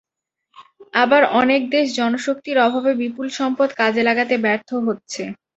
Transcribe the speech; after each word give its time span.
আবার 0.93 1.21
অনেক 1.41 1.61
দেশ 1.69 1.85
জনশক্তির 1.95 2.57
অভাবে 2.59 2.91
বিপুল 3.01 3.27
সম্পদ 3.39 3.69
কাজে 3.79 4.01
লাগাতে 4.07 4.35
ব্যর্থ 4.45 4.69
হচ্ছে। 4.87 5.23